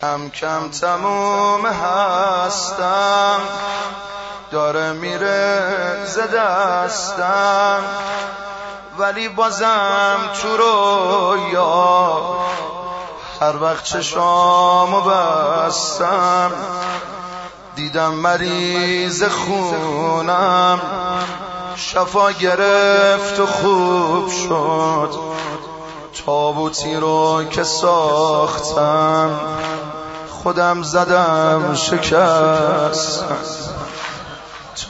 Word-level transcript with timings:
کم 0.00 0.28
کم 0.28 0.68
تموم 0.68 1.66
هستم. 1.66 3.40
داره 4.50 4.92
میره 4.92 6.04
زدستم 6.06 7.84
ولی 8.98 9.28
بازم 9.28 10.16
تو 10.42 11.36
یا 11.52 12.22
هر 13.40 13.62
وقت 13.62 13.84
چشامو 13.84 15.00
بستم 15.00 16.52
دیدم 17.76 18.14
مریض 18.14 19.22
خونم. 19.24 20.80
شفا 21.76 22.30
گرفت 22.30 23.40
و 23.40 23.46
خوب 23.46 24.30
شد. 24.30 25.36
تابوتی 26.26 26.96
رو 26.96 27.44
که 27.50 27.64
ساختم. 27.64 29.40
خودم 30.46 30.82
زدم 30.82 31.74
شکست. 31.74 33.24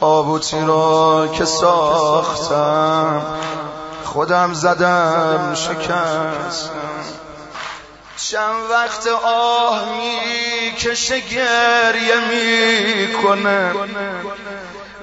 تابوتی 0.00 0.60
رو 0.60 1.28
که 1.34 1.44
ساختم 1.44 3.22
خودم 4.04 4.54
زدم 4.54 5.54
شکست. 5.54 6.70
چند 8.16 8.70
وقت 8.70 9.06
آه 9.24 9.84
می 9.96 10.72
کشه 10.76 11.20
گریه 11.20 12.16
می‌کنه. 12.30 13.72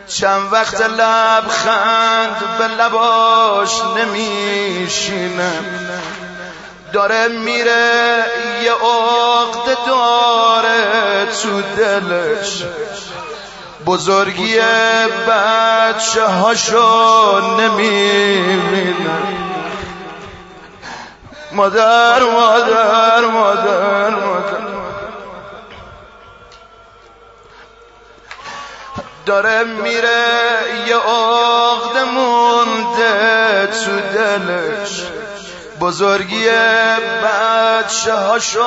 چند 0.08 0.54
وقت 0.54 0.82
لبخند 0.82 2.58
به 2.60 2.68
لباش 2.68 3.82
نمیشینه. 3.98 5.89
داره 6.94 7.28
میره 7.28 8.26
یه 8.64 8.72
عقد 8.72 9.78
داره 9.88 11.26
تو 11.44 11.62
دلش. 11.62 12.64
بزرگی 13.86 14.60
بچه 15.28 16.24
هاشو 16.24 17.40
نمی‌بینه. 17.60 19.20
مادر 21.52 22.24
مادر 22.24 23.22
مادر 23.22 24.10
مادر. 24.10 24.70
داره 29.26 29.64
میره 29.64 30.26
یه 30.88 30.96
عقد 30.96 31.98
مونده 32.14 33.68
تو 33.68 34.00
دلش. 34.00 35.19
بزرگی 35.82 36.50
بچه 37.24 38.14
هاشو 38.14 38.64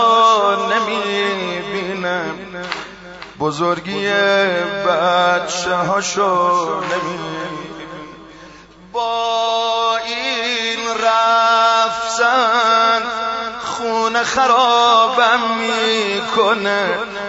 نمی‌بینه 0.67 2.25
بزرگی 3.41 4.09
بچه 4.87 5.75
هاشو 5.75 6.81
نمی‌بینه 6.81 7.43
با 8.93 9.97
این 10.07 10.79
رفتن 11.03 13.03
خونه 13.65 14.23
خرابم 14.23 15.41
می‌کنه. 15.59 16.89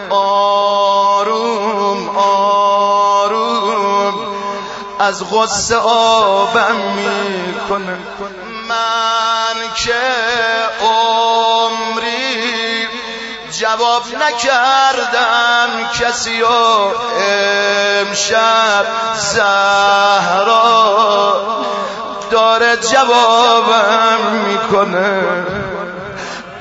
آروم 0.09 2.09
آروم 2.18 4.14
از 5.00 5.23
غصه 5.31 5.75
آبم 5.75 6.75
می‌کنه. 6.95 7.97
جواب 14.12 14.22
نکردم 14.22 15.70
کسی 16.00 16.42
و 16.42 16.48
امشب 18.02 18.86
زهرا 19.16 20.73
داره 22.31 22.78
جوابم 22.78 24.19
می‌کنه 24.47 25.24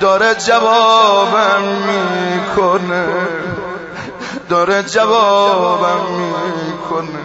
داره 0.01 0.35
جوابم 0.35 1.63
می‌کنه 1.63 3.07
داره 4.49 4.83
جوابم 4.83 6.01
می‌کنه. 6.11 7.23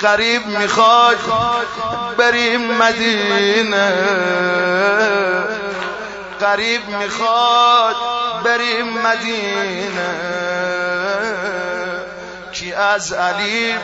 قریب 0.00 0.46
می‌خواد 0.46 1.18
بریم 2.18 2.60
مدینه. 2.60 3.92
قریب 6.42 6.88
می‌خواد 6.88 7.96
بریم 8.44 8.88
مدینه. 8.88 10.14
کی 12.52 12.72
از 12.72 13.12
علی 13.12 13.74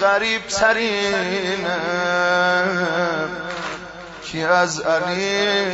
قریب 0.00 0.46
ترینه؟ 0.46 1.78
کی 4.24 4.44
از 4.44 4.80
علی 4.80 5.66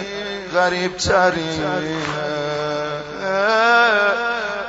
غریب 0.54 0.96
ترینه؟ 0.96 1.96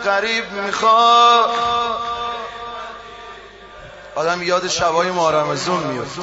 قریب 0.06 0.51
می‌خواد 0.51 1.50
آدم 4.16 4.44
یاد 4.44 4.68
شبای 4.68 5.12
مارمزون 5.12 5.84
میفته. 5.84 6.22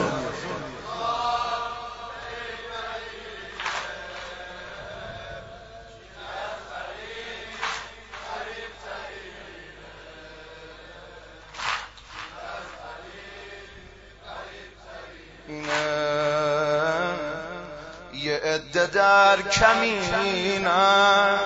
عده 18.52 18.86
در 18.86 19.42
کمینم. 19.42 21.38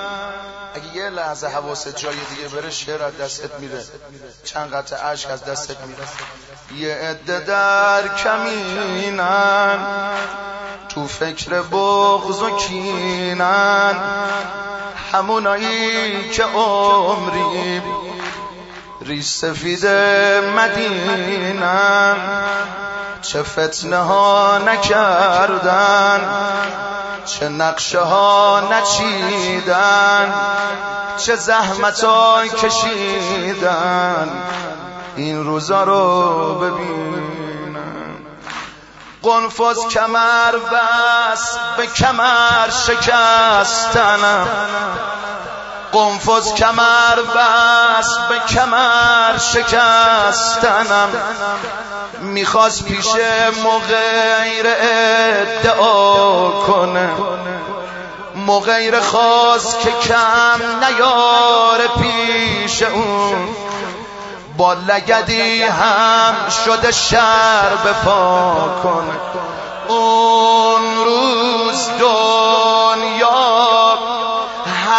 اگه 0.75 0.97
یه 0.97 1.11
لحظه 1.11 1.47
حواست 1.49 1.97
جای 1.97 2.17
دیگه 2.31 2.49
بره 2.49 2.71
شعر 2.71 3.03
از 3.03 3.19
دستت 3.19 3.61
میره. 3.61 3.85
چند 4.45 4.75
قطع 4.75 4.97
عشق 4.97 5.31
از 5.31 5.45
دستت 5.45 5.77
میره. 5.81 6.03
یه 6.75 6.95
عده 6.95 7.41
در 7.41 8.09
کمینن. 8.09 9.79
تو 10.89 11.07
فکر 11.07 11.63
بغض 11.63 12.43
و 12.43 12.57
کینن. 12.57 13.95
همونایی 15.13 16.31
که 16.31 16.43
عمری 16.45 17.83
ریش 19.01 19.27
سفید 19.27 19.87
مدینن. 20.57 22.17
چه 23.23 23.43
فتنه 23.43 23.97
ها 23.97 24.59
نکردن. 24.59 26.21
چه 27.27 27.49
نقشه 27.49 28.01
ها 28.01 28.61
نچیدن 28.73 30.35
چه 31.17 31.37
زحمت 31.37 32.05
ها 32.05 32.47
کشیدن 32.47 34.29
این 35.17 35.45
روزا 35.45 35.85
رو 35.85 36.55
ببینم 36.55 37.27
قنفذ 39.23 39.87
کمر 39.91 40.53
بس 40.53 41.59
به 41.77 41.87
کمر 41.87 42.71
شکستنم. 42.87 44.49
قنفذ 45.93 46.55
کمر 46.55 47.23
بس 47.37 48.19
به 48.29 48.39
کمر 48.39 49.39
شکستنم. 49.39 51.09
می‌خواست 52.21 52.85
پیش 52.85 53.07
مغیر 53.65 54.67
ادعا 54.67 56.51
کنه. 56.51 57.09
مغیر 58.47 59.01
خواست 59.01 59.81
که 59.81 59.91
کم 60.09 60.61
نیار 60.85 61.81
پیش 62.01 62.83
اون 62.83 63.49
با 64.57 64.73
لگدی 64.73 65.63
هم 65.63 66.35
شده 66.65 66.93
شر 66.93 67.69
بپا 67.85 68.69
کنه. 68.83 69.17
اون 69.89 71.05
روز 71.05 71.89
دنیا 72.01 72.86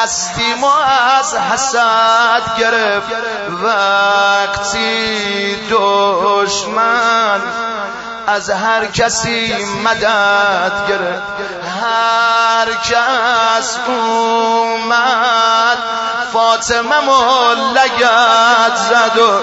هستی 0.03 0.53
ما 0.53 0.83
از 0.83 1.35
حسد 1.35 2.41
گرفت. 2.57 3.11
وقتی 3.63 5.55
دشمن 5.71 7.41
از 8.27 8.49
هر 8.49 8.85
کسی 8.85 9.55
مدد 9.83 10.71
گرفت. 10.87 11.23
هر 11.83 12.67
کس 12.83 13.77
اومد 13.87 15.77
فاطمه 16.33 16.99
ملگت 16.99 18.75
زد 18.89 19.17
و 19.17 19.41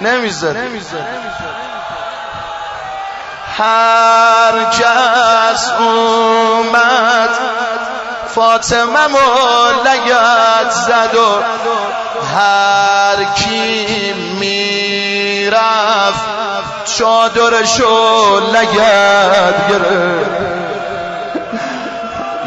نمی‌زد. 0.00 0.56
هر 3.56 4.64
کس 4.64 5.72
اومد 5.78 7.30
فاطمه 8.34 9.08
لگت 9.84 10.70
زد 10.70 11.14
و 11.14 11.42
هر 12.36 13.24
کی 13.24 14.12
می‌رفت 14.40 15.58
چادرشو 16.98 18.40
لگت 18.40 19.68
گرفت. 19.68 20.30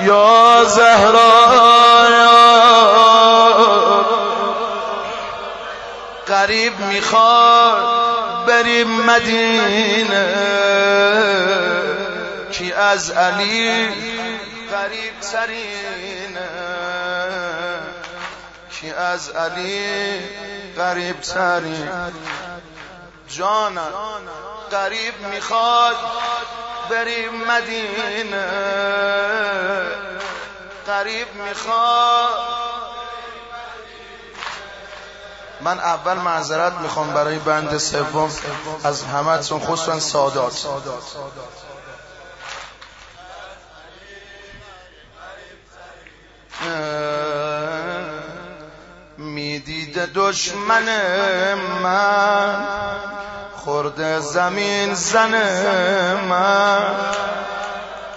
یا 0.05 0.63
زهرا 0.63 1.41
قریب 6.27 6.79
می‌خواد 6.79 8.00
بریم 8.45 9.01
مدینه. 9.01 10.25
کی 12.51 12.73
از 12.73 13.11
علی 13.11 13.87
قریب 14.71 15.19
ترینه. 15.19 16.49
کی 18.71 18.91
از 18.91 19.29
علی 19.29 19.85
قریب 20.77 21.21
ترین 21.21 21.89
جانا 23.27 23.81
قریب 24.71 25.27
می‌خواد 25.33 25.95
بریم 26.89 27.43
مدینه. 27.47 28.45
قریب 30.87 31.27
می‌خواد 31.35 32.60
من 35.63 35.79
اول 35.79 36.13
معذرت 36.17 36.73
می‌خوام 36.73 37.13
برای 37.13 37.39
بند 37.39 37.77
سوم 37.77 38.31
از 38.83 39.03
همتون 39.03 39.59
خصوصا 39.59 39.99
سادات. 39.99 40.67
می‌دید 49.17 50.13
دشمن 50.13 50.83
من 51.83 52.65
خورده 53.55 54.19
زمین 54.19 54.93
زن 54.93 55.33
من. 56.29 56.95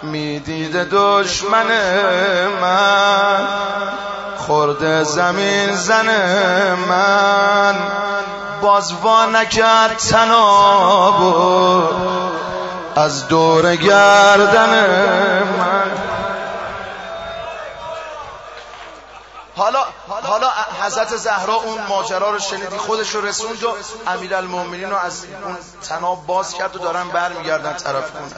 می‌دید 0.03 0.77
دشمن 0.77 1.67
من 2.61 3.49
خورده 4.47 5.05
زمین 5.05 5.77
زن 5.77 6.09
من. 6.75 7.77
باز 8.63 8.93
وا 8.93 9.27
نکرد 9.27 9.97
تنابو 9.97 11.89
از 12.97 13.29
دور 13.29 13.77
گردن 13.77 14.89
من. 15.59 15.91
حالا 19.57 19.85
حالا 20.09 20.51
حضرت 20.83 21.17
زهرا 21.17 21.55
اون 21.55 21.79
ماجرا 21.89 22.31
رو 22.31 22.39
شنیدی 22.39 22.77
خودش 22.77 23.15
رو 23.15 23.27
رسوند 23.27 23.65
و 23.65 23.77
امیرالمومنین 24.07 24.91
رو 24.91 24.97
از 24.97 25.25
اون 25.45 25.57
تناب 25.89 26.27
باز 26.27 26.55
کرد 26.55 26.77
و 26.77 26.79
دارن 26.79 27.09
برمیگردن 27.09 27.73
طرف 27.73 28.11
کن 28.11 28.31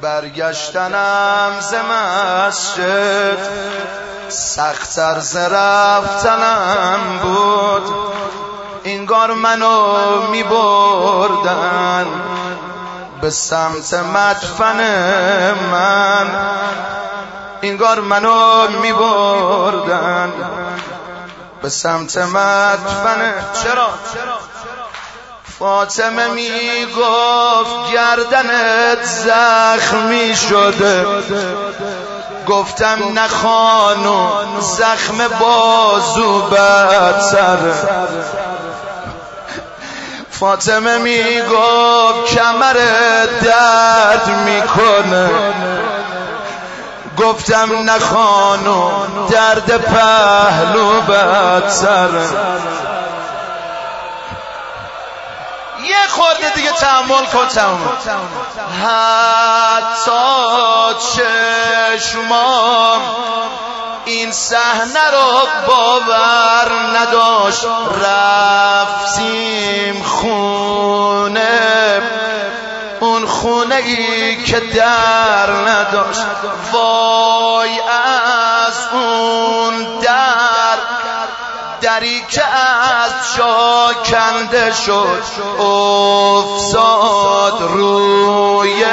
برگشتنم 0.00 1.60
ز 1.60 1.74
مسجد. 1.74 4.07
سختر 4.28 5.18
ز 5.18 5.36
رفتنم 5.36 7.18
بود. 7.22 7.94
اینگار 8.82 9.32
منو 9.32 10.20
می 10.30 10.42
بردن 10.42 12.06
به 13.20 13.30
سمت 13.30 13.94
مدفن 13.94 14.80
من. 15.72 16.26
اینگار 17.60 18.00
منو 18.00 18.68
می 18.82 18.92
بردن 18.92 20.32
به 21.62 21.68
سمت 21.68 22.16
مدفن. 22.18 23.34
چرا؟ 23.62 23.88
فاطمه 25.58 26.28
می 26.28 26.86
گفت 26.86 27.92
گردنت 27.92 29.04
زخمی 29.04 30.34
شده. 30.36 31.06
گفتم 32.48 32.98
نه 33.14 33.28
خانو 33.28 34.28
زخم 34.60 35.28
بازو 35.40 36.42
بد 36.42 37.20
سر. 37.20 37.58
فاطمه 40.30 40.98
می 40.98 41.40
گفت 41.42 42.34
کمر 42.34 42.76
درد 43.42 44.44
می‌کنه. 44.46 45.30
گفتم 47.18 47.82
نه 47.84 47.98
خانو 47.98 48.90
درد 49.30 49.76
پهلو 49.76 51.00
بد 51.00 51.68
سر. 51.68 52.08
یه 56.08 56.14
خورده 56.14 56.50
دیگه 56.54 56.72
تحمل 56.72 57.26
کن 57.26 57.48
تموم 57.48 57.98
حتی 58.84 60.10
چشمام. 61.96 63.00
این 64.04 64.32
صحنه 64.32 65.10
رو 65.10 65.48
باور 65.66 66.72
نداشت. 66.96 67.66
رفتیم 68.04 70.02
خونه. 70.02 72.02
اون 73.00 73.26
خونه 73.26 73.74
ای 73.74 74.44
که 74.44 74.60
در 74.60 75.50
نداشت. 75.50 76.22
وای 76.72 77.80
از 78.66 78.88
اون 78.92 80.00
در. 80.00 80.37
دری 81.80 82.24
که 82.30 82.44
از 82.44 83.10
جا 83.36 83.90
کنده 84.04 84.72
شد 84.72 85.22
افتاد 85.60 87.62
روی 87.62 88.84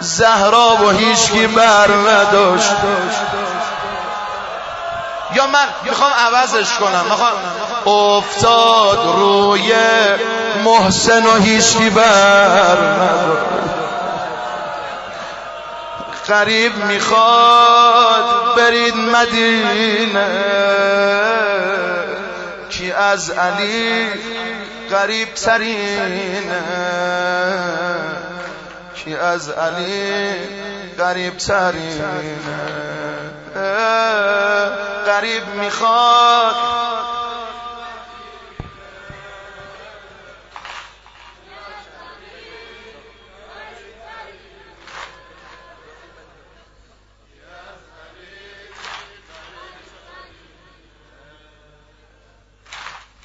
زهرا 0.00 0.76
و 0.82 0.90
هیچکی 0.90 1.46
بر 1.46 1.88
نداشت. 1.88 2.72
یا 5.34 5.46
من 5.46 5.66
می‌خوام 5.82 6.12
عوضش 6.12 6.74
کنم 6.74 7.04
می‌خوام. 7.10 7.32
افتاد 7.86 9.16
روی 9.16 9.74
محسن 10.64 11.26
و 11.26 11.36
هیچکی 11.36 11.90
بر 11.90 12.76
قریب 16.30 16.76
می‌خواد 16.84 18.56
برید 18.56 18.96
مدینه. 18.96 20.26
کی 22.70 22.92
از 22.92 23.30
علی 23.30 24.06
قریب 24.90 25.34
ترینه؟ 25.34 26.62
کی 28.94 29.16
از 29.16 29.50
علی 29.50 30.32
قریب 30.98 31.36
ترینه؟ 31.36 32.00
قریب 35.06 35.42
می‌خواد 35.54 36.79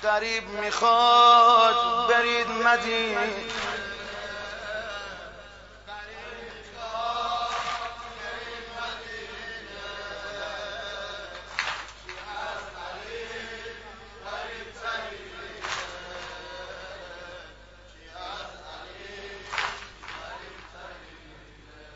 قریب 0.06 0.50
می‌خواد 0.50 1.76
برید 2.10 2.48
مدینه. 2.50 3.30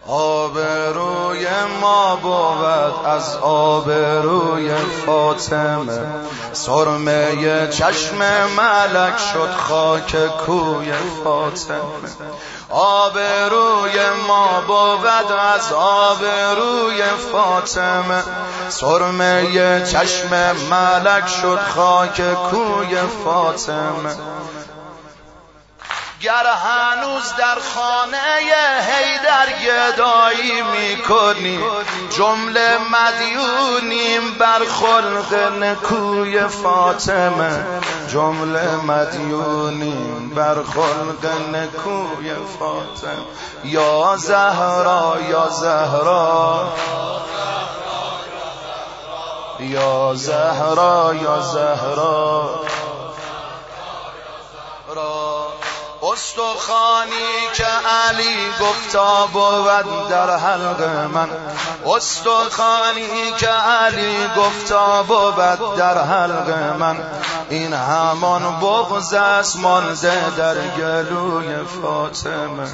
آبروی 0.08 1.48
ما 1.82 2.16
بود 2.16 3.06
از 3.06 3.38
آبروی 3.38 4.76
فاطمه. 5.06 6.39
سرمه 6.54 7.68
چشم 7.68 8.18
ملک 8.58 9.18
شد 9.34 9.56
خاک 9.68 10.28
کوی 10.46 10.94
فاطمه. 11.24 12.10
آبروی 12.70 14.10
ما 14.28 14.62
بود 14.68 15.32
از 15.32 15.74
آبروی 15.74 17.04
فاطمه. 17.32 18.24
سرمه 18.70 19.86
چشم 19.86 20.56
ملک 20.70 21.28
شد 21.42 21.60
خاک 21.76 22.34
کوی 22.34 22.98
فاطمه. 23.24 24.16
گر 26.22 26.46
هنوز 26.46 27.34
در 27.38 27.58
خانه 27.76 28.42
گدایی 29.92 30.62
می‌کنی. 30.62 31.60
جمله 32.18 32.78
مدیونیم 32.78 34.34
بر 34.40 34.60
خلق 34.66 35.34
نکوی 35.64 36.48
فاطمه. 36.48 37.66
جمله 38.08 38.76
مدیونیم 38.76 40.32
بر 40.36 40.56
خلق 40.56 41.26
نکوی 41.54 42.34
فاطمه. 42.60 43.26
یا 43.64 44.16
زهرا 44.18 45.18
یا 45.30 45.50
زهرا. 45.50 46.74
یا 49.60 50.14
زهرا 50.16 51.14
یا 51.24 51.42
زهرا. 51.42 52.60
استخانی 56.12 57.50
که 57.54 57.66
علی 58.08 58.50
گفتا 58.62 59.28
بود 59.28 60.10
در 60.10 60.38
حلق 60.38 60.82
من. 61.14 61.30
استخانی 61.86 63.32
که 63.38 63.48
علی 63.48 64.28
گفتا 64.38 65.04
بود 65.04 65.76
در 65.78 65.98
حلق 66.04 66.50
من. 66.80 66.98
این 67.50 67.74
همان 67.74 68.60
بغز 68.60 69.14
است 69.14 69.60
مانده 69.60 70.36
در 70.38 70.56
گلوی 70.56 71.56
فاطمه. 71.82 72.68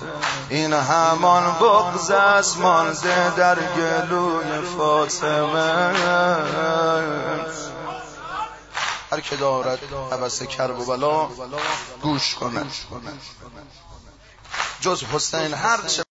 این 0.49 0.73
همان 0.73 1.43
بغز 1.61 2.11
است 2.11 2.57
مانده 2.57 3.35
در 3.37 3.55
گلوی 3.55 4.61
فاطمه. 4.77 5.91
هر 9.11 9.19
که 9.19 9.35
دارد 9.35 9.79
عبس 10.11 10.43
کرب 10.43 10.79
و 10.79 10.85
بلا 10.85 11.29
گوش 12.01 12.35
کنه. 12.35 12.65
جز 14.81 15.03
حسین 15.03 15.53
هر 15.53 15.87
چه 15.87 16.04